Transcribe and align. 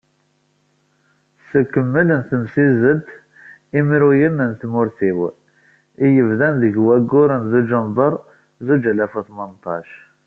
S 1.47 1.49
ukemmel 1.59 2.07
n 2.19 2.21
temsizzelt 2.29 3.07
"Imruyen 3.79 4.37
n 4.49 4.51
tmurt-iw" 4.61 5.19
i 6.05 6.07
yebdan 6.15 6.55
deg 6.63 6.75
wayyur 6.85 7.29
n 7.41 7.43
dujember 7.51 8.13
zuǧ 8.67 8.83
alaf 8.91 9.13
u 9.19 9.21
tmenṭac. 9.27 9.87